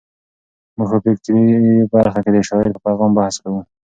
[0.77, 1.39] موږ په فکري
[1.93, 3.59] برخه کې د شاعر په پیغام بحث کوو.